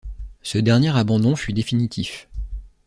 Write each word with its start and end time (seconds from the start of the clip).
Ce 0.41 0.57
dernier 0.57 0.97
abandon 0.97 1.35
fut 1.35 1.53
définitif. 1.53 2.27